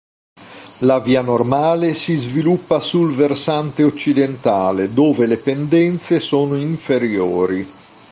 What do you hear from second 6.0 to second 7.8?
sono inferiori.